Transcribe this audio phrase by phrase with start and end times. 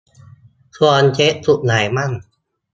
[0.75, 2.11] ควรเช็กจุดไหนบ้าง